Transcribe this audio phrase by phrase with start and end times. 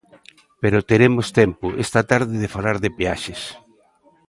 [0.61, 3.41] Pero teremos tempo esta tarde de falar de peaxes.